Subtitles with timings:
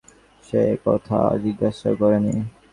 [0.43, 2.35] সে কথা জিজ্ঞাসাও করি নি।